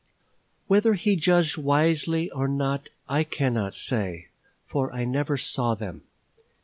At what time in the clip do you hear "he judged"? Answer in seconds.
0.95-1.57